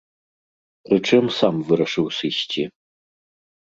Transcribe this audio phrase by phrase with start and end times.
[0.87, 2.63] Прычым сам вырашыў сысці.